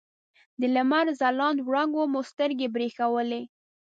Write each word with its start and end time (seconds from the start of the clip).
د 0.59 0.61
لمر 0.75 1.05
ځلانده 1.19 1.63
وړانګو 1.65 2.03
مو 2.11 2.21
سترګې 2.31 2.67
برېښولې. 2.75 3.41